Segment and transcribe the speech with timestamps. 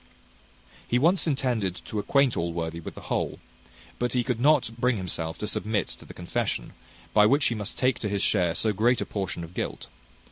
[0.87, 3.37] He once intended to acquaint Allworthy with the whole;
[3.99, 6.73] but he could not bring himself to submit to the confession,
[7.13, 9.89] by which he must take to his share so great a portion of guilt.